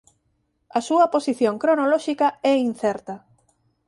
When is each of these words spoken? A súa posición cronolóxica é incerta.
A 0.77 0.79
súa 0.87 1.09
posición 1.13 1.55
cronolóxica 1.63 2.27
é 2.51 2.53
incerta. 2.69 3.15